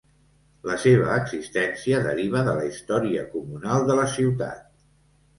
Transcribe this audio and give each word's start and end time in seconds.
La 0.67 0.75
seva 0.83 1.17
existència 1.23 1.99
deriva 2.07 2.41
de 2.47 2.55
la 2.59 2.63
història 2.69 3.25
comunal 3.35 3.85
de 3.91 3.99
la 4.01 4.07
ciutat. 4.15 4.65